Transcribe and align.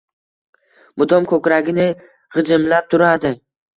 Mudom 1.01 1.29
koʻkragini 1.33 1.85
gʻijimlab 2.39 2.93
turadi. 2.95 3.35